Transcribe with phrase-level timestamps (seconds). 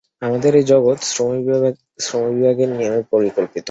[0.21, 0.99] আমাদের এই জগৎ
[1.99, 3.59] শ্রমবিভাগের নিয়মে পরিকল্পিত।